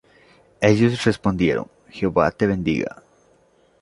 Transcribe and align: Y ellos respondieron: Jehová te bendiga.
Y 0.59 0.65
ellos 0.65 1.03
respondieron: 1.05 1.67
Jehová 1.91 2.31
te 2.31 2.47
bendiga. 2.47 3.03